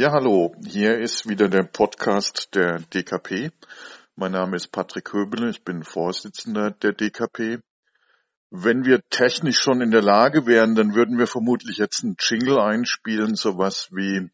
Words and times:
Ja, 0.00 0.12
hallo. 0.12 0.54
Hier 0.64 0.96
ist 0.96 1.28
wieder 1.28 1.48
der 1.48 1.64
Podcast 1.64 2.54
der 2.54 2.78
DKP. 2.78 3.50
Mein 4.14 4.30
Name 4.30 4.54
ist 4.54 4.68
Patrick 4.68 5.12
Höbele. 5.12 5.50
Ich 5.50 5.64
bin 5.64 5.82
Vorsitzender 5.82 6.70
der 6.70 6.92
DKP. 6.92 7.58
Wenn 8.48 8.84
wir 8.84 9.00
technisch 9.10 9.58
schon 9.58 9.80
in 9.80 9.90
der 9.90 10.02
Lage 10.02 10.46
wären, 10.46 10.76
dann 10.76 10.94
würden 10.94 11.18
wir 11.18 11.26
vermutlich 11.26 11.78
jetzt 11.78 12.04
einen 12.04 12.14
Jingle 12.16 12.60
einspielen, 12.60 13.34
sowas 13.34 13.88
wie 13.90 14.30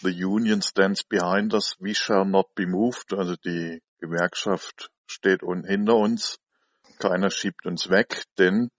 The 0.00 0.24
Union 0.24 0.62
stands 0.62 1.04
behind 1.04 1.52
us, 1.52 1.76
we 1.78 1.94
shall 1.94 2.24
not 2.24 2.54
be 2.54 2.66
moved. 2.66 3.12
Also 3.12 3.36
die 3.36 3.82
Gewerkschaft 3.98 4.88
steht 5.06 5.42
hinter 5.42 5.96
uns. 5.96 6.38
Keiner 6.98 7.28
schiebt 7.28 7.66
uns 7.66 7.90
weg, 7.90 8.24
denn 8.38 8.70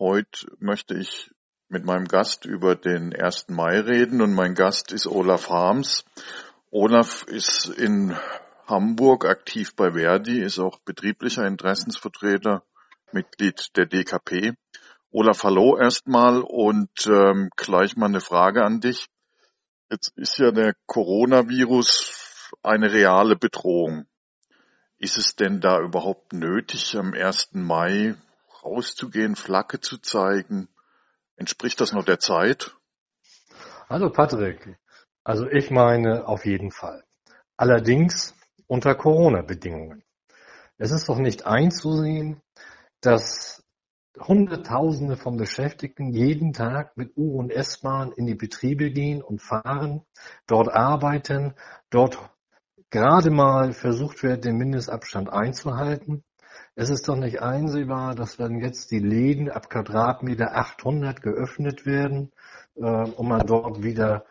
heute 0.00 0.48
möchte 0.58 0.94
ich 0.94 1.30
mit 1.68 1.84
meinem 1.84 2.06
Gast 2.06 2.44
über 2.44 2.76
den 2.76 3.14
1. 3.14 3.48
Mai 3.48 3.80
reden 3.80 4.22
und 4.22 4.34
mein 4.34 4.54
Gast 4.54 4.92
ist 4.92 5.06
Olaf 5.06 5.50
Harms. 5.50 6.04
Olaf 6.70 7.24
ist 7.24 7.66
in 7.66 8.16
Hamburg 8.66 9.24
aktiv 9.24 9.74
bei 9.74 9.92
Verdi, 9.92 10.40
ist 10.40 10.58
auch 10.58 10.78
betrieblicher 10.80 11.46
Interessensvertreter, 11.46 12.62
Mitglied 13.12 13.76
der 13.76 13.86
DKP. 13.86 14.54
Olaf, 15.10 15.44
hallo 15.44 15.76
erstmal 15.76 16.42
und 16.42 16.90
ähm, 17.06 17.50
gleich 17.56 17.96
mal 17.96 18.06
eine 18.06 18.20
Frage 18.20 18.64
an 18.64 18.80
dich. 18.80 19.06
Jetzt 19.90 20.16
ist 20.16 20.38
ja 20.38 20.50
der 20.50 20.74
Coronavirus 20.86 22.50
eine 22.62 22.92
reale 22.92 23.36
Bedrohung. 23.36 24.06
Ist 24.98 25.16
es 25.16 25.36
denn 25.36 25.60
da 25.60 25.80
überhaupt 25.80 26.32
nötig, 26.32 26.96
am 26.96 27.12
1. 27.12 27.50
Mai 27.52 28.14
rauszugehen, 28.62 29.36
Flagge 29.36 29.80
zu 29.80 29.98
zeigen? 29.98 30.68
Entspricht 31.36 31.80
das 31.82 31.92
noch 31.92 32.04
der 32.04 32.18
Zeit? 32.18 32.74
Hallo 33.90 34.10
Patrick. 34.10 34.78
Also 35.22 35.46
ich 35.46 35.70
meine 35.70 36.26
auf 36.26 36.46
jeden 36.46 36.70
Fall. 36.70 37.04
Allerdings 37.58 38.34
unter 38.66 38.94
Corona-Bedingungen. 38.94 40.02
Es 40.78 40.92
ist 40.92 41.08
doch 41.10 41.18
nicht 41.18 41.46
einzusehen, 41.46 42.40
dass 43.02 43.62
Hunderttausende 44.18 45.18
von 45.18 45.36
Beschäftigten 45.36 46.08
jeden 46.14 46.54
Tag 46.54 46.96
mit 46.96 47.14
U- 47.18 47.38
und 47.38 47.50
S-Bahn 47.50 48.12
in 48.12 48.24
die 48.24 48.34
Betriebe 48.34 48.90
gehen 48.90 49.22
und 49.22 49.42
fahren, 49.42 50.06
dort 50.46 50.70
arbeiten, 50.70 51.54
dort 51.90 52.18
gerade 52.88 53.30
mal 53.30 53.74
versucht 53.74 54.22
wird, 54.22 54.46
den 54.46 54.56
Mindestabstand 54.56 55.30
einzuhalten 55.30 56.24
es 56.74 56.90
ist 56.90 57.08
doch 57.08 57.16
nicht 57.16 57.40
einsehbar, 57.40 58.14
dass 58.14 58.38
wenn 58.38 58.60
jetzt 58.60 58.90
die 58.90 58.98
Läden 58.98 59.50
ab 59.50 59.70
Quadratmeter 59.70 60.54
800 60.54 61.22
geöffnet 61.22 61.86
werden 61.86 62.32
äh, 62.76 62.82
und 62.82 63.28
man 63.28 63.46
dort 63.46 63.82
wieder 63.82 64.24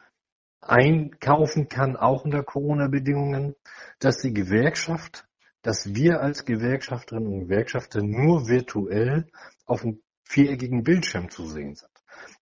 einkaufen 0.61 1.67
kann, 1.69 1.95
auch 1.95 2.25
unter 2.25 2.43
Corona-Bedingungen, 2.43 3.55
dass 3.99 4.19
die 4.19 4.33
Gewerkschaft, 4.33 5.27
dass 5.61 5.95
wir 5.95 6.21
als 6.21 6.45
Gewerkschafterinnen 6.45 7.31
und 7.31 7.39
Gewerkschafter 7.41 8.01
nur 8.01 8.47
virtuell 8.47 9.27
auf 9.65 9.83
einem 9.83 10.01
viereckigen 10.23 10.83
Bildschirm 10.83 11.29
zu 11.29 11.45
sehen 11.45 11.75
sind. 11.75 11.89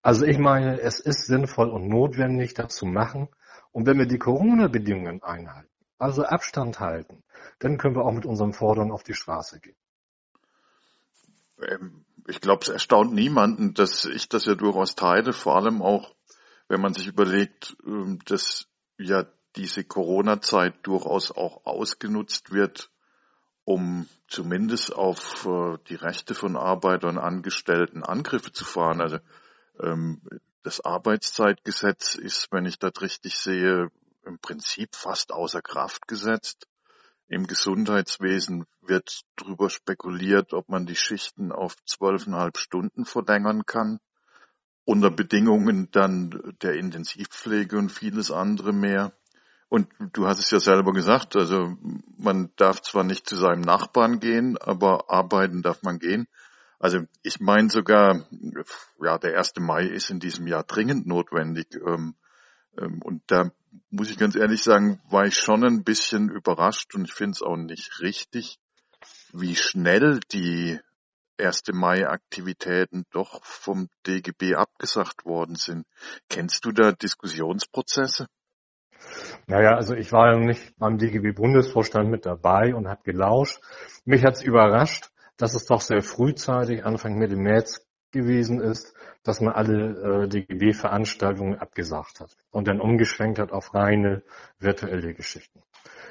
Also 0.01 0.25
ich 0.25 0.37
meine, 0.37 0.79
es 0.79 0.99
ist 0.99 1.25
sinnvoll 1.27 1.69
und 1.69 1.87
notwendig, 1.87 2.53
das 2.53 2.75
zu 2.75 2.85
machen. 2.85 3.29
Und 3.71 3.87
wenn 3.87 3.97
wir 3.97 4.05
die 4.05 4.19
Corona-Bedingungen 4.19 5.23
einhalten, 5.23 5.69
also 6.03 6.23
Abstand 6.23 6.79
halten, 6.79 7.23
dann 7.59 7.77
können 7.77 7.95
wir 7.95 8.05
auch 8.05 8.11
mit 8.11 8.25
unseren 8.25 8.53
Forderungen 8.53 8.91
auf 8.91 9.03
die 9.03 9.13
Straße 9.13 9.59
gehen. 9.59 9.75
Ähm, 11.61 12.05
ich 12.27 12.41
glaube, 12.41 12.63
es 12.63 12.69
erstaunt 12.69 13.13
niemanden, 13.13 13.73
dass 13.73 14.05
ich 14.05 14.29
das 14.29 14.45
ja 14.45 14.55
durchaus 14.55 14.95
teile, 14.95 15.33
vor 15.33 15.55
allem 15.55 15.81
auch, 15.81 16.13
wenn 16.67 16.81
man 16.81 16.93
sich 16.93 17.07
überlegt, 17.07 17.75
ähm, 17.85 18.19
dass 18.25 18.67
ja 18.97 19.25
diese 19.55 19.83
Corona-Zeit 19.83 20.75
durchaus 20.83 21.31
auch 21.31 21.65
ausgenutzt 21.65 22.51
wird, 22.51 22.89
um 23.65 24.07
zumindest 24.27 24.93
auf 24.93 25.45
äh, 25.45 25.77
die 25.89 25.95
Rechte 25.95 26.33
von 26.33 26.57
Arbeitern 26.57 27.17
und 27.17 27.23
Angestellten 27.23 28.03
Angriffe 28.03 28.51
zu 28.51 28.65
fahren. 28.65 29.01
Also 29.01 29.19
ähm, 29.79 30.21
das 30.63 30.83
Arbeitszeitgesetz 30.83 32.15
ist, 32.15 32.47
wenn 32.51 32.65
ich 32.65 32.79
das 32.79 32.93
richtig 33.01 33.37
sehe, 33.37 33.89
im 34.25 34.39
Prinzip 34.39 34.95
fast 34.95 35.31
außer 35.31 35.61
Kraft 35.61 36.07
gesetzt. 36.07 36.67
Im 37.27 37.47
Gesundheitswesen 37.47 38.65
wird 38.81 39.21
darüber 39.37 39.69
spekuliert, 39.69 40.53
ob 40.53 40.69
man 40.69 40.85
die 40.85 40.95
Schichten 40.95 41.51
auf 41.51 41.75
zwölfeinhalb 41.85 42.57
Stunden 42.57 43.05
verlängern 43.05 43.65
kann, 43.65 43.99
unter 44.85 45.09
Bedingungen 45.09 45.89
dann 45.91 46.55
der 46.61 46.73
Intensivpflege 46.73 47.77
und 47.77 47.89
vieles 47.89 48.31
andere 48.31 48.73
mehr. 48.73 49.13
Und 49.69 49.87
du 50.13 50.27
hast 50.27 50.39
es 50.39 50.51
ja 50.51 50.59
selber 50.59 50.93
gesagt, 50.93 51.35
also 51.35 51.75
man 52.17 52.51
darf 52.57 52.81
zwar 52.81 53.03
nicht 53.03 53.27
zu 53.27 53.35
seinem 53.35 53.61
Nachbarn 53.61 54.19
gehen, 54.19 54.57
aber 54.57 55.09
arbeiten 55.09 55.63
darf 55.63 55.81
man 55.81 55.97
gehen. 55.97 56.27
Also 56.77 56.99
ich 57.23 57.39
meine 57.39 57.69
sogar, 57.69 58.27
ja, 59.01 59.17
der 59.17 59.37
1. 59.37 59.53
Mai 59.59 59.85
ist 59.85 60.09
in 60.11 60.19
diesem 60.19 60.45
Jahr 60.45 60.63
dringend 60.63 61.07
notwendig. 61.07 61.67
Ähm, 61.75 62.15
ähm, 62.77 63.01
und 63.01 63.23
da 63.27 63.51
muss 63.89 64.09
ich 64.09 64.17
ganz 64.17 64.35
ehrlich 64.35 64.63
sagen, 64.63 65.01
war 65.09 65.25
ich 65.25 65.35
schon 65.35 65.63
ein 65.63 65.83
bisschen 65.83 66.29
überrascht 66.29 66.95
und 66.95 67.05
ich 67.05 67.13
finde 67.13 67.31
es 67.31 67.41
auch 67.41 67.55
nicht 67.55 67.99
richtig, 68.01 68.59
wie 69.33 69.55
schnell 69.55 70.19
die 70.31 70.79
1. 71.39 71.63
Mai-Aktivitäten 71.73 73.05
doch 73.11 73.43
vom 73.43 73.89
DGB 74.05 74.55
abgesagt 74.55 75.25
worden 75.25 75.55
sind. 75.55 75.85
Kennst 76.29 76.65
du 76.65 76.71
da 76.71 76.91
Diskussionsprozesse? 76.91 78.27
Naja, 79.47 79.75
also 79.75 79.95
ich 79.95 80.11
war 80.11 80.31
ja 80.31 80.39
nicht 80.39 80.77
beim 80.77 80.97
DGB-Bundesvorstand 80.97 82.09
mit 82.09 82.25
dabei 82.25 82.73
und 82.73 82.87
habe 82.87 83.03
gelauscht. 83.03 83.59
Mich 84.05 84.23
hat 84.23 84.35
es 84.35 84.43
überrascht, 84.43 85.09
dass 85.37 85.55
es 85.55 85.65
doch 85.65 85.81
sehr 85.81 86.01
frühzeitig, 86.01 86.85
Anfang 86.85 87.17
Mitte 87.17 87.35
März 87.35 87.82
gewesen 88.13 88.61
ist, 88.61 88.95
dass 89.23 89.41
man 89.41 89.53
alle 89.53 90.23
äh, 90.23 90.27
DGB-Veranstaltungen 90.29 91.59
abgesagt 91.59 92.21
hat 92.21 92.37
und 92.51 92.67
dann 92.67 92.79
umgeschwenkt 92.79 93.39
hat 93.39 93.51
auf 93.51 93.73
reine 93.73 94.23
virtuelle 94.59 95.13
Geschichten. 95.13 95.61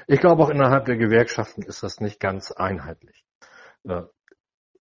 Ich 0.05 0.19
glaube 0.19 0.43
auch 0.43 0.49
innerhalb 0.49 0.85
der 0.85 0.97
Gewerkschaften 0.97 1.63
ist 1.63 1.81
das 1.81 1.99
nicht 1.99 2.19
ganz 2.19 2.51
einheitlich. 2.51 3.25
Äh, 3.87 4.03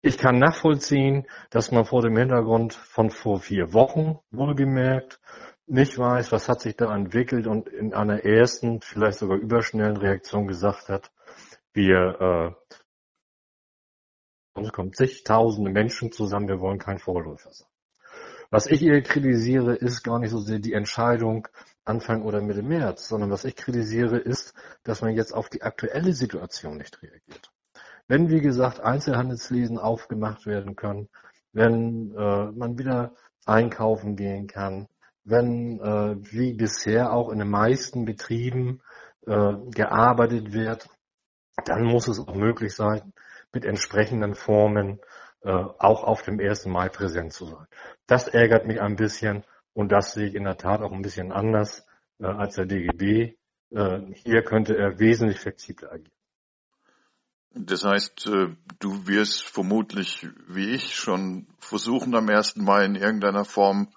ich 0.01 0.19
kann 0.19 0.37
nachvollziehen, 0.37 1.25
dass 1.49 1.71
man 1.71 1.85
vor 1.85 2.03
dem 2.03 2.15
Hintergrund 2.15 2.75
von 2.75 3.09
vor 3.09 3.39
vier 3.39 3.73
Wochen 3.73 4.19
wohlgemerkt 4.29 5.19
nicht 5.67 5.97
weiß, 5.97 6.31
was 6.31 6.47
hat 6.47 6.61
sich 6.61 6.75
da 6.75 6.93
entwickelt 6.95 7.47
und 7.47 7.67
in 7.69 7.93
einer 7.93 8.23
ersten, 8.23 8.81
vielleicht 8.81 9.17
sogar 9.17 9.37
überschnellen 9.37 9.97
Reaktion 9.97 10.47
gesagt 10.47 10.89
hat, 10.89 11.11
wir 11.73 12.55
äh, 12.69 12.75
uns 14.55 14.71
kommen 14.71 14.93
zigtausende 14.93 15.71
Menschen 15.71 16.11
zusammen, 16.11 16.47
wir 16.47 16.59
wollen 16.59 16.79
kein 16.79 16.97
Vorläufer 16.97 17.51
sein. 17.51 17.67
Was 18.49 18.67
ich 18.67 18.81
eher 18.83 19.01
kritisiere, 19.01 19.75
ist 19.75 20.03
gar 20.03 20.19
nicht 20.19 20.31
so 20.31 20.39
sehr 20.39 20.59
die 20.59 20.73
Entscheidung 20.73 21.47
Anfang 21.83 22.23
oder 22.23 22.41
Mitte 22.41 22.63
März, 22.63 23.07
sondern 23.07 23.29
was 23.29 23.43
ich 23.43 23.55
kritisiere, 23.55 24.17
ist, 24.17 24.53
dass 24.83 25.01
man 25.01 25.13
jetzt 25.13 25.33
auf 25.33 25.49
die 25.49 25.61
aktuelle 25.61 26.13
Situation 26.13 26.77
nicht 26.77 27.01
reagiert. 27.01 27.51
Wenn, 28.07 28.29
wie 28.29 28.41
gesagt, 28.41 28.79
Einzelhandelsläden 28.79 29.77
aufgemacht 29.77 30.45
werden 30.45 30.75
können, 30.75 31.09
wenn 31.53 32.13
äh, 32.15 32.51
man 32.51 32.77
wieder 32.77 33.13
einkaufen 33.45 34.15
gehen 34.15 34.47
kann, 34.47 34.87
wenn 35.23 35.79
äh, 35.79 36.15
wie 36.19 36.53
bisher 36.53 37.13
auch 37.13 37.29
in 37.29 37.39
den 37.39 37.49
meisten 37.49 38.05
Betrieben 38.05 38.81
äh, 39.25 39.53
gearbeitet 39.71 40.53
wird, 40.53 40.87
dann 41.65 41.83
muss 41.83 42.07
es 42.07 42.19
auch 42.19 42.35
möglich 42.35 42.75
sein, 42.75 43.13
mit 43.55 43.65
entsprechenden 43.65 44.35
Formen 44.35 44.99
äh, 45.41 45.49
auch 45.49 46.03
auf 46.03 46.21
dem 46.21 46.39
1. 46.39 46.67
Mai 46.67 46.89
präsent 46.89 47.33
zu 47.33 47.45
sein. 47.45 47.65
Das 48.05 48.27
ärgert 48.27 48.67
mich 48.67 48.79
ein 48.79 48.95
bisschen 48.95 49.43
und 49.73 49.91
das 49.91 50.13
sehe 50.13 50.27
ich 50.27 50.35
in 50.35 50.43
der 50.43 50.57
Tat 50.57 50.81
auch 50.81 50.91
ein 50.91 51.01
bisschen 51.01 51.31
anders 51.31 51.87
äh, 52.19 52.25
als 52.25 52.55
der 52.55 52.65
DGB. 52.65 53.35
Äh, 53.71 53.99
hier 54.13 54.43
könnte 54.43 54.77
er 54.77 54.99
wesentlich 54.99 55.39
flexibler 55.39 55.91
agieren. 55.91 56.11
Das 57.57 57.85
heißt, 57.85 58.27
äh, 58.27 58.55
du 58.79 59.07
wirst 59.07 59.43
vermutlich, 59.43 60.27
wie 60.47 60.75
ich, 60.75 60.93
schon 60.93 61.47
versuchen, 61.57 62.13
am 62.13 62.27
1. 62.29 62.57
Mai 62.57 62.83
in 62.83 62.95
irgendeiner 62.95 63.45
Form 63.45 63.87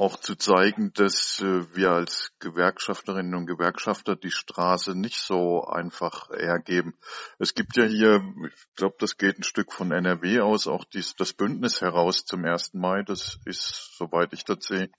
auch 0.00 0.16
zu 0.16 0.34
zeigen, 0.34 0.92
dass 0.94 1.42
äh, 1.42 1.76
wir 1.76 1.90
als 1.90 2.32
Gewerkschafterinnen 2.38 3.34
und 3.34 3.44
Gewerkschafter 3.44 4.16
die 4.16 4.30
Straße 4.30 4.98
nicht 4.98 5.18
so 5.18 5.64
einfach 5.64 6.30
hergeben. 6.30 6.94
Es 7.38 7.52
gibt 7.52 7.76
ja 7.76 7.84
hier, 7.84 8.22
ich 8.46 8.74
glaube, 8.76 8.96
das 8.98 9.18
geht 9.18 9.38
ein 9.38 9.42
Stück 9.42 9.74
von 9.74 9.92
NRW 9.92 10.40
aus, 10.40 10.66
auch 10.68 10.86
dies, 10.86 11.16
das 11.16 11.34
Bündnis 11.34 11.82
heraus 11.82 12.24
zum 12.24 12.46
1. 12.46 12.72
Mai. 12.72 13.02
Das 13.02 13.38
ist, 13.44 13.94
soweit 13.98 14.32
ich 14.32 14.44
das 14.44 14.64
sehe, 14.64 14.90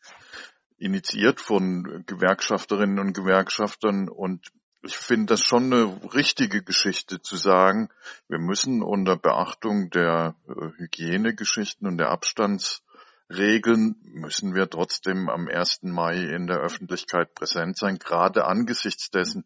initiiert 0.77 1.42
von 1.42 2.03
Gewerkschafterinnen 2.06 3.00
und 3.00 3.13
Gewerkschaftern 3.13 4.07
und 4.07 4.51
ich 4.83 4.98
finde 4.98 5.33
das 5.33 5.42
schon 5.42 5.74
eine 5.74 6.13
richtige 6.13 6.63
Geschichte 6.63 7.21
zu 7.21 7.38
sagen, 7.38 7.89
wir 8.27 8.39
müssen 8.39 8.83
unter 8.83 9.15
Beachtung 9.15 9.89
der 9.89 10.36
äh, 10.48 10.53
Hygienegeschichten 10.77 11.88
und 11.88 11.98
der 11.98 12.09
Abstands 12.09 12.83
Regeln 13.37 13.95
müssen 14.03 14.55
wir 14.55 14.69
trotzdem 14.69 15.29
am 15.29 15.47
1. 15.47 15.83
Mai 15.83 16.15
in 16.17 16.47
der 16.47 16.57
Öffentlichkeit 16.57 17.33
präsent 17.33 17.77
sein, 17.77 17.97
gerade 17.97 18.45
angesichts 18.45 19.09
dessen, 19.09 19.45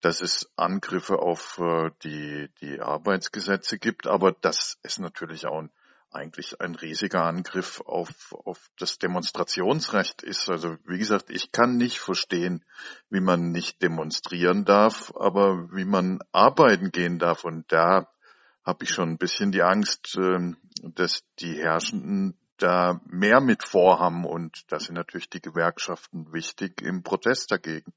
dass 0.00 0.20
es 0.20 0.50
Angriffe 0.56 1.18
auf 1.18 1.58
äh, 1.58 1.90
die, 2.02 2.48
die 2.60 2.80
Arbeitsgesetze 2.80 3.78
gibt, 3.78 4.06
aber 4.06 4.32
das 4.32 4.78
ist 4.82 4.98
natürlich 4.98 5.46
auch 5.46 5.58
ein, 5.58 5.70
eigentlich 6.10 6.60
ein 6.60 6.74
riesiger 6.74 7.24
Angriff 7.24 7.80
auf, 7.82 8.32
auf 8.32 8.70
das 8.78 8.98
Demonstrationsrecht 8.98 10.22
ist. 10.22 10.48
Also 10.48 10.76
wie 10.86 10.98
gesagt, 10.98 11.30
ich 11.30 11.52
kann 11.52 11.76
nicht 11.76 11.98
verstehen, 11.98 12.64
wie 13.10 13.20
man 13.20 13.50
nicht 13.50 13.82
demonstrieren 13.82 14.64
darf, 14.64 15.12
aber 15.16 15.68
wie 15.72 15.84
man 15.84 16.20
arbeiten 16.32 16.92
gehen 16.92 17.18
darf. 17.18 17.44
Und 17.44 17.70
da 17.70 18.08
habe 18.64 18.84
ich 18.84 18.90
schon 18.90 19.10
ein 19.10 19.18
bisschen 19.18 19.52
die 19.52 19.62
Angst, 19.62 20.16
ähm, 20.18 20.56
dass 20.82 21.24
die 21.40 21.54
Herrschenden 21.54 22.38
da 22.58 23.00
mehr 23.06 23.40
mit 23.40 23.64
vorhaben 23.64 24.24
und 24.24 24.70
da 24.70 24.78
sind 24.78 24.94
natürlich 24.94 25.30
die 25.30 25.40
Gewerkschaften 25.40 26.32
wichtig 26.32 26.82
im 26.82 27.02
Protest 27.02 27.50
dagegen. 27.50 27.92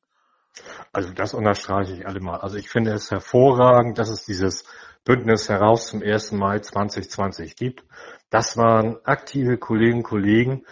Also 0.91 1.13
das 1.13 1.33
unterstreiche 1.33 1.93
ich 1.93 2.07
allemal. 2.07 2.41
Also 2.41 2.57
ich 2.57 2.69
finde 2.69 2.91
es 2.91 3.11
hervorragend, 3.11 3.97
dass 3.97 4.09
es 4.09 4.25
dieses 4.25 4.65
Bündnis 5.03 5.49
heraus 5.49 5.87
zum 5.87 6.01
1. 6.01 6.33
Mai 6.33 6.59
2020 6.59 7.55
gibt. 7.55 7.83
Das 8.29 8.57
waren 8.57 8.97
aktive 9.03 9.57
Kolleginnen 9.57 9.99
und 9.99 10.03
Kollegen, 10.03 10.65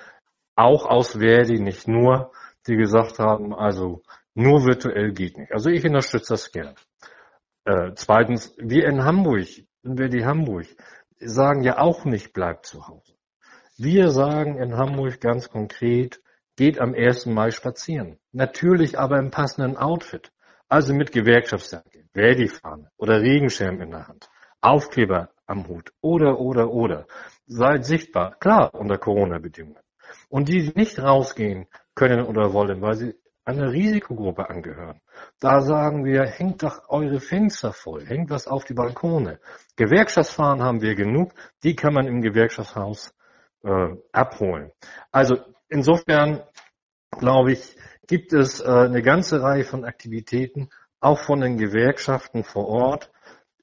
auch 0.55 0.85
aus 0.85 1.13
Verdi, 1.13 1.59
nicht 1.59 1.87
nur, 1.87 2.31
die 2.67 2.75
gesagt 2.75 3.19
haben, 3.19 3.53
also 3.53 4.03
nur 4.33 4.65
virtuell 4.65 5.13
geht 5.13 5.37
nicht. 5.37 5.51
Also 5.53 5.69
ich 5.69 5.85
unterstütze 5.85 6.33
das 6.33 6.51
gern. 6.51 6.75
Äh, 7.65 7.91
zweitens, 7.95 8.53
wir 8.57 8.85
in 8.85 9.03
Hamburg, 9.03 9.47
in 9.83 9.97
Verdi 9.97 10.21
Hamburg, 10.21 10.67
sagen 11.19 11.63
ja 11.63 11.79
auch 11.79 12.05
nicht, 12.05 12.33
bleibt 12.33 12.65
zu 12.65 12.87
Hause. 12.87 13.13
Wir 13.81 14.11
sagen 14.11 14.57
in 14.57 14.75
Hamburg 14.75 15.21
ganz 15.21 15.47
konkret, 15.47 16.21
geht 16.57 16.81
am 16.81 16.93
1. 16.93 17.27
Mai 17.27 17.49
spazieren. 17.51 18.19
Natürlich 18.33 18.99
aber 18.99 19.17
im 19.19 19.31
passenden 19.31 19.77
Outfit. 19.77 20.33
Also 20.67 20.93
mit 20.93 21.13
Gewerkschaftsjacke, 21.13 22.03
Verdi-Fahne 22.11 22.91
oder 22.97 23.21
Regenschirm 23.21 23.79
in 23.79 23.91
der 23.91 24.09
Hand, 24.09 24.29
Aufkleber 24.59 25.29
am 25.45 25.65
Hut 25.69 25.93
oder, 26.01 26.41
oder, 26.41 26.69
oder. 26.69 27.07
Seid 27.47 27.85
sichtbar, 27.85 28.35
klar, 28.41 28.73
unter 28.75 28.97
Corona-Bedingungen. 28.97 29.81
Und 30.27 30.49
die, 30.49 30.61
die 30.61 30.77
nicht 30.77 30.99
rausgehen 30.99 31.67
können 31.95 32.25
oder 32.25 32.51
wollen, 32.51 32.81
weil 32.81 32.95
sie 32.95 33.15
einer 33.45 33.71
Risikogruppe 33.71 34.49
angehören, 34.49 34.99
da 35.39 35.61
sagen 35.61 36.03
wir, 36.03 36.23
hängt 36.25 36.63
doch 36.63 36.89
eure 36.89 37.21
Fenster 37.21 37.71
voll, 37.71 38.05
hängt 38.05 38.29
was 38.29 38.45
auf 38.45 38.65
die 38.65 38.73
Balkone. 38.73 39.39
Gewerkschaftsfahren 39.77 40.61
haben 40.61 40.81
wir 40.81 40.95
genug, 40.95 41.31
die 41.63 41.77
kann 41.77 41.93
man 41.93 42.07
im 42.07 42.21
Gewerkschaftshaus 42.21 43.13
äh, 43.63 43.95
abholen. 44.11 44.71
Also 45.11 45.37
insofern 45.69 46.41
glaube 47.11 47.53
ich, 47.53 47.75
gibt 48.07 48.33
es 48.33 48.59
äh, 48.59 48.67
eine 48.67 49.01
ganze 49.01 49.41
Reihe 49.41 49.63
von 49.63 49.85
Aktivitäten, 49.85 50.69
auch 50.99 51.19
von 51.19 51.41
den 51.41 51.57
Gewerkschaften 51.57 52.43
vor 52.43 52.67
Ort. 52.67 53.11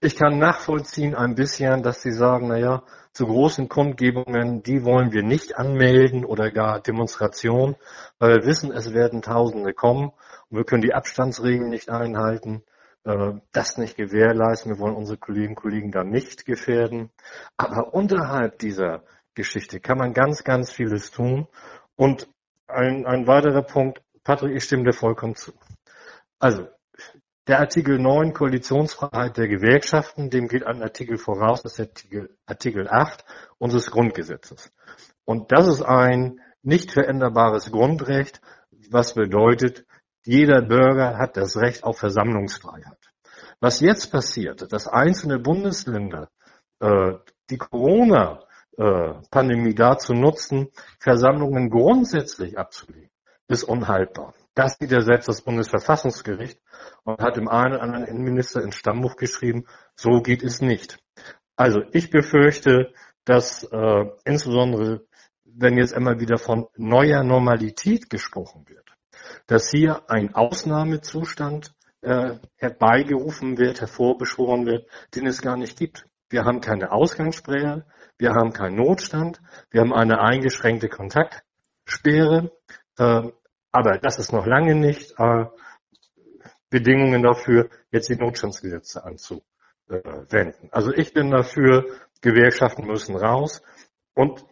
Ich 0.00 0.16
kann 0.16 0.38
nachvollziehen 0.38 1.14
ein 1.14 1.34
bisschen, 1.34 1.82
dass 1.82 2.02
sie 2.02 2.12
sagen, 2.12 2.48
naja, 2.48 2.82
zu 3.12 3.26
großen 3.26 3.68
Kundgebungen, 3.68 4.62
die 4.62 4.84
wollen 4.84 5.10
wir 5.12 5.22
nicht 5.22 5.56
anmelden 5.56 6.24
oder 6.24 6.50
gar 6.50 6.80
Demonstrationen, 6.80 7.76
weil 8.18 8.36
wir 8.36 8.44
wissen, 8.44 8.70
es 8.72 8.92
werden 8.92 9.22
Tausende 9.22 9.72
kommen 9.72 10.10
und 10.50 10.58
wir 10.58 10.64
können 10.64 10.82
die 10.82 10.92
Abstandsregeln 10.92 11.70
nicht 11.70 11.88
einhalten, 11.88 12.62
äh, 13.04 13.32
das 13.52 13.78
nicht 13.78 13.96
gewährleisten. 13.96 14.72
Wir 14.72 14.78
wollen 14.78 14.96
unsere 14.96 15.18
Kolleginnen 15.18 15.56
und 15.56 15.62
Kollegen 15.62 15.92
da 15.92 16.04
nicht 16.04 16.44
gefährden. 16.44 17.10
Aber 17.56 17.94
unterhalb 17.94 18.58
dieser 18.58 19.02
Geschichte 19.36 19.78
kann 19.78 19.98
man 19.98 20.12
ganz, 20.12 20.42
ganz 20.42 20.72
vieles 20.72 21.12
tun. 21.12 21.46
Und 21.94 22.28
ein, 22.66 23.06
ein 23.06 23.28
weiterer 23.28 23.62
Punkt, 23.62 24.02
Patrick, 24.24 24.56
ich 24.56 24.64
stimme 24.64 24.84
dir 24.84 24.92
vollkommen 24.92 25.36
zu. 25.36 25.52
Also, 26.40 26.66
der 27.46 27.60
Artikel 27.60 28.00
9 28.00 28.32
Koalitionsfreiheit 28.32 29.36
der 29.36 29.46
Gewerkschaften, 29.46 30.30
dem 30.30 30.48
geht 30.48 30.66
ein 30.66 30.82
Artikel 30.82 31.16
voraus, 31.16 31.62
das 31.62 31.74
ist 31.74 31.80
Artikel, 31.80 32.36
Artikel 32.44 32.88
8 32.88 33.24
unseres 33.58 33.90
Grundgesetzes. 33.92 34.72
Und 35.24 35.52
das 35.52 35.68
ist 35.68 35.82
ein 35.82 36.40
nicht 36.62 36.90
veränderbares 36.90 37.70
Grundrecht, 37.70 38.40
was 38.90 39.14
bedeutet, 39.14 39.86
jeder 40.24 40.60
Bürger 40.60 41.18
hat 41.18 41.36
das 41.36 41.56
Recht 41.56 41.84
auf 41.84 41.98
Versammlungsfreiheit. 41.98 42.98
Was 43.60 43.78
jetzt 43.80 44.10
passiert, 44.10 44.72
dass 44.72 44.88
einzelne 44.88 45.38
Bundesländer 45.38 46.30
äh, 46.80 47.12
die 47.48 47.58
Corona 47.58 48.45
äh, 48.78 49.14
Pandemie 49.30 49.74
dazu 49.74 50.12
nutzen, 50.12 50.68
Versammlungen 51.00 51.70
grundsätzlich 51.70 52.58
abzulehnen, 52.58 53.10
ist 53.48 53.64
unhaltbar. 53.64 54.34
Das 54.54 54.80
widersetzt 54.80 55.28
das 55.28 55.42
Bundesverfassungsgericht 55.42 56.60
und 57.04 57.20
hat 57.20 57.36
dem 57.36 57.48
einen 57.48 57.74
oder 57.74 57.82
anderen 57.82 58.04
Innenminister 58.04 58.62
ins 58.62 58.76
Stammbuch 58.76 59.16
geschrieben, 59.16 59.66
so 59.94 60.22
geht 60.22 60.42
es 60.42 60.60
nicht. 60.60 60.98
Also 61.56 61.80
ich 61.92 62.10
befürchte, 62.10 62.92
dass 63.24 63.64
äh, 63.64 64.04
insbesondere, 64.24 65.06
wenn 65.44 65.76
jetzt 65.76 65.94
einmal 65.94 66.20
wieder 66.20 66.38
von 66.38 66.66
neuer 66.76 67.22
Normalität 67.22 68.08
gesprochen 68.10 68.66
wird, 68.68 68.90
dass 69.46 69.70
hier 69.70 70.08
ein 70.08 70.34
Ausnahmezustand 70.34 71.74
äh, 72.02 72.36
herbeigerufen 72.56 73.58
wird, 73.58 73.80
hervorbeschworen 73.80 74.66
wird, 74.66 74.88
den 75.14 75.26
es 75.26 75.42
gar 75.42 75.56
nicht 75.56 75.78
gibt. 75.78 76.06
Wir 76.28 76.44
haben 76.44 76.60
keine 76.60 76.90
Ausgangssperre, 76.92 77.86
wir 78.18 78.30
haben 78.30 78.52
keinen 78.52 78.76
Notstand, 78.76 79.40
wir 79.70 79.80
haben 79.80 79.92
eine 79.92 80.20
eingeschränkte 80.20 80.88
Kontaktsperre, 80.88 82.50
äh, 82.98 83.30
aber 83.70 83.98
das 83.98 84.18
ist 84.18 84.32
noch 84.32 84.46
lange 84.46 84.74
nicht 84.74 85.14
äh, 85.18 85.44
Bedingungen 86.70 87.22
dafür, 87.22 87.70
jetzt 87.90 88.08
die 88.08 88.16
Notstandsgesetze 88.16 89.04
anzuwenden. 89.04 90.68
Also 90.72 90.92
ich 90.92 91.12
bin 91.12 91.30
dafür, 91.30 91.86
Gewerkschaften 92.22 92.86
müssen 92.86 93.14
raus 93.14 93.62
und 94.14 94.44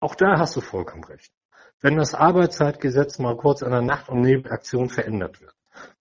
auch 0.00 0.14
da 0.14 0.38
hast 0.38 0.56
du 0.56 0.60
vollkommen 0.60 1.04
recht. 1.04 1.32
Wenn 1.80 1.96
das 1.96 2.14
Arbeitszeitgesetz 2.14 3.18
mal 3.18 3.36
kurz 3.36 3.62
an 3.62 3.72
der 3.72 3.82
Nacht- 3.82 4.08
und 4.08 4.22
Nebelaktion 4.22 4.88
verändert 4.88 5.40
wird, 5.40 5.54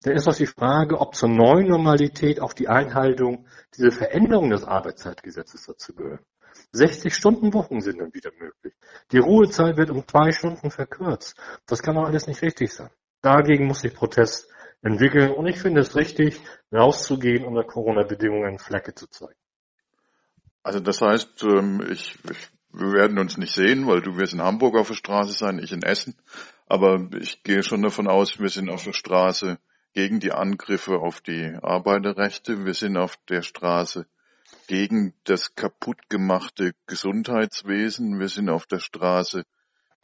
dann 0.03 0.15
ist 0.15 0.27
doch 0.27 0.35
die 0.35 0.45
Frage, 0.45 0.99
ob 0.99 1.15
zur 1.15 1.29
neuen 1.29 1.67
Normalität 1.67 2.39
auch 2.39 2.53
die 2.53 2.67
Einhaltung 2.67 3.47
dieser 3.75 3.91
Veränderung 3.91 4.49
des 4.49 4.63
Arbeitszeitgesetzes 4.63 5.65
dazu 5.65 5.93
gehört. 5.93 6.23
60-Stunden-Wochen 6.73 7.81
sind 7.81 7.99
dann 7.99 8.13
wieder 8.13 8.31
möglich. 8.39 8.73
Die 9.11 9.19
Ruhezeit 9.19 9.77
wird 9.77 9.89
um 9.89 10.07
zwei 10.07 10.31
Stunden 10.31 10.71
verkürzt. 10.71 11.35
Das 11.65 11.81
kann 11.81 11.95
doch 11.95 12.05
alles 12.05 12.27
nicht 12.27 12.41
richtig 12.41 12.71
sein. 12.73 12.89
Dagegen 13.21 13.67
muss 13.67 13.81
sich 13.81 13.93
Protest 13.93 14.49
entwickeln 14.81 15.31
und 15.31 15.47
ich 15.47 15.59
finde 15.59 15.81
es 15.81 15.95
richtig, 15.95 16.39
rauszugehen 16.71 17.45
unter 17.45 17.63
Corona-Bedingungen 17.63 18.59
Flecke 18.59 18.93
zu 18.93 19.07
zeigen. 19.07 19.39
Also 20.61 20.79
das 20.79 21.01
heißt, 21.01 21.43
ähm, 21.43 21.85
ich, 21.89 22.17
ich, 22.29 22.49
wir 22.71 22.91
werden 22.91 23.19
uns 23.19 23.37
nicht 23.37 23.53
sehen, 23.53 23.87
weil 23.87 24.01
du 24.01 24.17
wirst 24.17 24.33
in 24.33 24.41
Hamburg 24.41 24.75
auf 24.75 24.87
der 24.87 24.95
Straße 24.95 25.33
sein, 25.33 25.59
ich 25.59 25.71
in 25.71 25.83
Essen. 25.83 26.15
Aber 26.73 27.07
ich 27.19 27.43
gehe 27.43 27.61
schon 27.61 27.83
davon 27.83 28.07
aus, 28.07 28.39
wir 28.39 28.49
sind 28.49 28.67
auf 28.71 28.83
der 28.83 28.93
Straße 28.93 29.59
gegen 29.93 30.19
die 30.19 30.31
Angriffe 30.31 31.01
auf 31.01 31.21
die 31.21 31.55
Arbeiterrechte. 31.61 32.65
Wir 32.65 32.73
sind 32.73 32.97
auf 32.97 33.15
der 33.29 33.43
Straße 33.43 34.07
gegen 34.65 35.13
das 35.23 35.53
kaputtgemachte 35.53 36.73
Gesundheitswesen. 36.87 38.19
Wir 38.19 38.27
sind 38.27 38.49
auf 38.49 38.65
der 38.65 38.79
Straße 38.79 39.45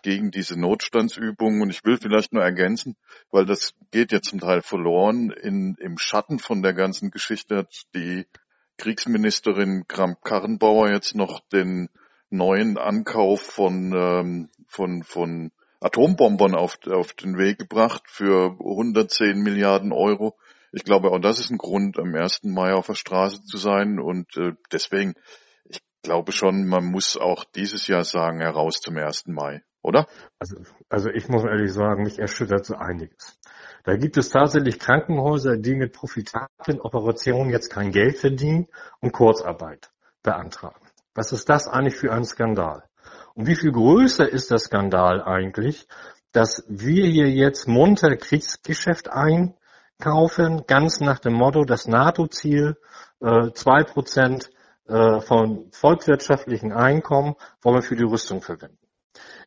gegen 0.04 0.30
diese 0.30 0.60
Notstandsübungen. 0.60 1.64
Und 1.64 1.72
ich 1.72 1.84
will 1.86 1.98
vielleicht 1.98 2.34
nur 2.34 2.44
ergänzen, 2.44 2.96
weil 3.32 3.48
das 3.48 3.74
geht 3.90 4.12
ja 4.12 4.22
zum 4.22 4.40
Teil 4.40 4.62
verloren. 4.62 5.32
In, 5.32 5.76
Im 5.80 5.98
Schatten 5.98 6.38
von 6.38 6.62
der 6.62 6.74
ganzen 6.76 7.10
Geschichte 7.10 7.58
hat 7.58 7.74
die 7.96 8.28
Kriegsministerin 8.78 9.86
Kramp-Karrenbauer 9.88 10.92
jetzt 10.92 11.16
noch 11.16 11.40
den 11.52 11.90
neuen 12.30 12.78
Ankauf 12.78 13.42
von, 13.42 13.92
ähm, 13.92 14.50
von, 14.68 15.02
von 15.02 15.52
Atombombern 15.80 16.56
auf, 16.56 16.78
auf 16.88 17.14
den 17.14 17.38
Weg 17.38 17.60
gebracht 17.60 18.04
für 18.08 18.58
110 18.60 19.40
Milliarden 19.40 19.92
Euro. 19.92 20.38
Ich 20.72 20.84
glaube, 20.84 21.12
auch 21.12 21.20
das 21.20 21.40
ist 21.40 21.50
ein 21.50 21.58
Grund, 21.58 21.98
am 21.98 22.14
1. 22.14 22.44
Mai 22.44 22.74
auf 22.74 22.88
der 22.88 22.96
Straße 22.96 23.44
zu 23.44 23.58
sein. 23.58 24.00
Und 24.00 24.36
äh, 24.38 24.54
deswegen, 24.72 25.14
ich 25.64 25.80
glaube 26.04 26.32
schon, 26.32 26.68
man 26.68 26.86
muss 26.86 27.18
auch 27.18 27.44
dieses 27.44 27.88
Jahr 27.88 28.04
sagen, 28.04 28.42
heraus 28.42 28.82
zum 28.82 28.98
1. 28.98 29.28
Mai, 29.28 29.64
oder? 29.82 30.08
Also, 30.38 30.58
also 30.90 31.10
ich 31.10 31.28
muss 31.30 31.44
ehrlich 31.44 31.74
sagen, 31.74 32.04
mich 32.04 32.20
erschüttert 32.20 32.66
so 32.66 32.76
einiges. 32.76 33.40
Da 33.86 33.96
gibt 33.96 34.18
es 34.18 34.30
tatsächlich 34.30 34.80
Krankenhäuser, 34.80 35.58
die 35.58 35.76
mit 35.76 35.94
profitablen 35.94 36.82
Operationen 36.82 37.52
jetzt 37.52 37.70
kein 37.70 37.92
Geld 37.92 38.18
verdienen 38.18 38.68
und 39.00 39.14
Kurzarbeit 39.14 39.90
beantragen. 40.22 40.86
Was 41.16 41.32
ist 41.32 41.50
das 41.50 41.68
eigentlich 41.68 41.96
für 41.96 42.12
ein 42.12 42.26
Skandal? 42.26 42.89
Und 43.40 43.48
wie 43.48 43.56
viel 43.56 43.72
größer 43.72 44.28
ist 44.28 44.52
der 44.52 44.58
Skandal 44.58 45.24
eigentlich, 45.24 45.88
dass 46.34 46.66
wir 46.68 47.06
hier 47.06 47.30
jetzt 47.30 47.70
munter 47.70 48.18
Kriegsgeschäft 48.18 49.10
ein 49.10 49.54
kaufen, 49.98 50.66
ganz 50.68 51.00
nach 51.00 51.20
dem 51.20 51.36
Motto, 51.36 51.64
das 51.64 51.88
NATO-Ziel, 51.88 52.76
äh, 53.22 53.52
zwei 53.54 53.86
Prozent 53.86 54.50
äh, 54.90 55.22
von 55.22 55.72
volkswirtschaftlichen 55.72 56.74
Einkommen 56.74 57.36
wollen 57.62 57.78
wir 57.78 57.82
für 57.82 57.96
die 57.96 58.04
Rüstung 58.04 58.42
verwenden. 58.42 58.78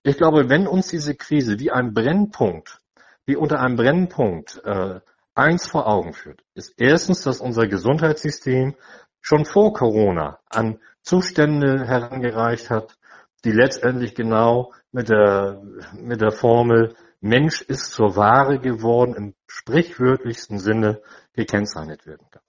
Ich 0.02 0.16
glaube, 0.16 0.48
wenn 0.48 0.66
uns 0.66 0.88
diese 0.88 1.14
Krise 1.14 1.58
wie 1.58 1.70
ein 1.70 1.92
Brennpunkt, 1.92 2.78
wie 3.26 3.36
unter 3.36 3.60
einem 3.60 3.76
Brennpunkt 3.76 4.58
äh, 4.64 5.00
eins 5.34 5.66
vor 5.66 5.86
Augen 5.86 6.14
führt, 6.14 6.42
ist 6.54 6.72
erstens, 6.78 7.24
dass 7.24 7.42
unser 7.42 7.66
Gesundheitssystem 7.66 8.74
schon 9.20 9.44
vor 9.44 9.74
Corona 9.74 10.38
an 10.48 10.78
Zustände 11.02 11.86
herangereicht 11.86 12.70
hat, 12.70 12.96
die 13.44 13.52
letztendlich 13.52 14.14
genau 14.14 14.72
mit 14.92 15.08
der, 15.08 15.62
mit 15.94 16.20
der 16.20 16.30
Formel 16.30 16.94
Mensch 17.20 17.62
ist 17.62 17.92
zur 17.92 18.16
Ware 18.16 18.58
geworden 18.58 19.14
im 19.14 19.34
sprichwörtlichsten 19.46 20.58
Sinne 20.58 21.00
gekennzeichnet 21.34 22.06
werden 22.06 22.26
kann. 22.30 22.42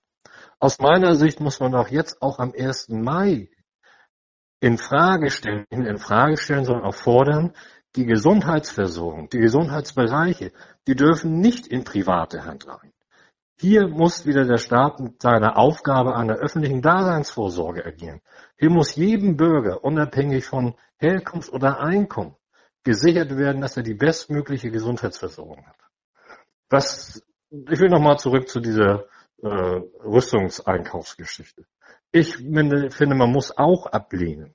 Aus 0.60 0.80
meiner 0.80 1.16
Sicht 1.16 1.40
muss 1.40 1.60
man 1.60 1.76
auch 1.76 1.90
jetzt 1.90 2.22
auch 2.22 2.40
am 2.40 2.54
1. 2.58 2.90
Mai 2.90 3.50
in 4.60 4.78
Frage 4.78 5.30
stellen, 5.30 5.66
in 5.70 5.98
Frage 5.98 6.38
stellen, 6.38 6.64
sondern 6.64 6.86
auch 6.86 6.96
fordern, 6.96 7.54
die 7.96 8.06
Gesundheitsversorgung, 8.06 9.30
die 9.30 9.40
Gesundheitsbereiche, 9.40 10.54
die 10.88 10.96
dürfen 10.96 11.40
nicht 11.40 11.68
in 11.68 11.84
private 11.84 12.46
Hand 12.46 12.68
rein. 12.68 12.93
Hier 13.60 13.88
muss 13.88 14.26
wieder 14.26 14.46
der 14.46 14.58
Staat 14.58 15.00
mit 15.00 15.22
seiner 15.22 15.58
Aufgabe 15.58 16.16
einer 16.16 16.36
öffentlichen 16.36 16.82
Daseinsvorsorge 16.82 17.86
agieren. 17.86 18.22
Hier 18.58 18.70
muss 18.70 18.96
jedem 18.96 19.38
Bürger, 19.38 19.84
unabhängig 19.84 20.46
von 20.46 20.76
Herkunft 20.98 21.52
oder 21.54 21.80
Einkommen, 21.80 22.36
gesichert 22.84 23.38
werden, 23.38 23.62
dass 23.62 23.78
er 23.78 23.84
die 23.84 23.94
bestmögliche 23.94 24.72
Gesundheitsversorgung 24.72 25.66
hat. 25.66 25.78
Was, 26.70 27.24
ich 27.50 27.80
will 27.80 27.90
nochmal 27.90 28.18
zurück 28.18 28.50
zu 28.50 28.60
dieser 28.60 29.06
äh, 29.42 29.48
Rüstungseinkaufsgeschichte. 29.48 31.66
Ich 32.12 32.36
finde, 32.36 33.16
man 33.16 33.32
muss 33.32 33.58
auch 33.58 33.86
ablehnen, 33.88 34.54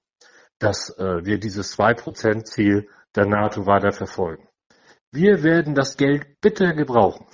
dass 0.59 0.91
äh, 0.99 1.25
wir 1.25 1.39
dieses 1.39 1.79
2%-Ziel 1.79 2.89
der 3.15 3.27
NATO 3.27 3.67
weiter 3.67 3.93
verfolgen. 3.93 4.49
Wir 5.11 5.43
werden 5.43 5.75
das 5.75 5.97
Geld 5.97 6.41
bitter 6.41 6.75
gebrauchen. 6.75 7.27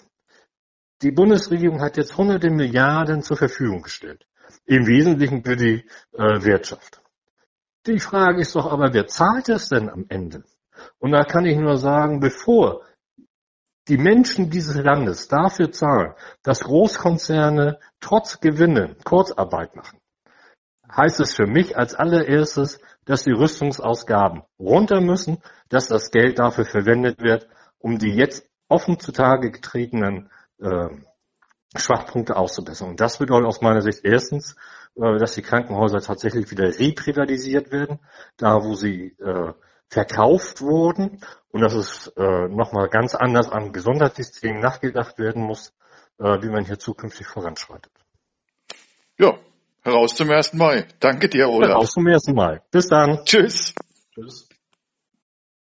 Die 1.05 1.13
Bundesregierung 1.13 1.83
hat 1.83 1.99
jetzt 1.99 2.17
hunderte 2.17 2.49
Milliarden 2.49 3.21
zur 3.21 3.37
Verfügung 3.37 3.83
gestellt. 3.83 4.27
Im 4.65 4.87
Wesentlichen 4.87 5.45
für 5.45 5.55
die 5.55 5.85
äh, 6.15 6.43
Wirtschaft. 6.43 7.03
Die 7.87 8.01
Frage 8.01 8.41
ist 8.41 8.57
doch 8.57 8.73
aber, 8.73 8.95
wer 8.95 9.07
zahlt 9.07 9.51
das 9.51 9.69
denn 9.69 9.91
am 9.91 10.07
Ende? 10.09 10.45
Und 10.99 11.13
da 11.13 11.25
kann 11.25 11.45
ich 11.45 11.59
nur 11.59 11.77
sagen, 11.77 12.21
bevor 12.21 12.87
die 13.87 13.99
Menschen 13.99 14.49
dieses 14.49 14.77
Landes 14.77 15.29
dafür 15.29 15.71
zahlen, 15.71 16.15
dass 16.43 16.61
Großkonzerne 16.61 17.79
trotz 18.01 18.41
Gewinne 18.41 18.97
Kurzarbeit 19.05 19.77
machen, 19.77 19.99
heißt 20.91 21.21
es 21.21 21.35
für 21.35 21.47
mich 21.47 21.77
als 21.77 21.95
allererstes, 21.95 22.81
dass 23.05 23.25
die 23.25 23.33
Rüstungsausgaben 23.33 24.43
runter 24.59 25.03
müssen, 25.03 25.43
dass 25.69 25.89
das 25.89 26.11
Geld 26.11 26.39
dafür 26.39 26.65
verwendet 26.65 27.21
wird, 27.21 27.47
um 27.77 27.99
die 27.99 28.15
jetzt 28.15 28.49
offen 28.69 28.99
zutage 28.99 29.51
getretenen 29.51 30.31
äh, 30.65 30.89
Schwachpunkte 31.77 32.37
auszubessern. 32.37 32.91
Und 32.91 33.01
das 33.01 33.19
bedeutet 33.19 33.47
aus 33.47 33.61
meiner 33.61 33.83
Sicht 33.83 34.01
erstens, 34.05 34.57
äh, 34.97 35.19
dass 35.19 35.35
die 35.35 35.43
Krankenhäuser 35.43 36.01
tatsächlich 36.01 36.51
wieder 36.51 36.79
reprivatisiert 36.79 37.73
werden, 37.73 38.01
da 38.37 38.63
wo 38.63 38.75
sie 38.75 39.17
äh, 39.19 39.53
verkauft 39.89 40.61
wurden 40.61 41.21
und 41.51 41.61
dass 41.61 41.75
es 41.75 42.09
äh, 42.17 42.49
nochmal 42.49 42.89
ganz 42.89 43.15
anders 43.15 43.51
am 43.51 43.73
Gesundheitssystem 43.73 44.59
nachgedacht 44.59 45.19
werden 45.19 45.43
muss, 45.43 45.73
äh, 46.19 46.43
wie 46.43 46.49
man 46.49 46.65
hier 46.65 46.79
zukünftig 46.79 47.27
voranschreitet. 47.27 47.93
Ja, 49.19 49.39
heraus 49.83 50.15
zum 50.15 50.31
1. 50.31 50.55
Mai. 50.55 50.87
Danke 51.01 51.29
dir, 51.29 51.49
Olaf. 51.49 51.71
Heraus 51.71 51.93
zum 51.93 52.07
1. 52.07 52.29
Mai. 52.29 52.61
Bis 52.71 52.89
dann. 52.89 53.25
Tschüss. 53.25 53.75
Tschüss. 54.15 54.49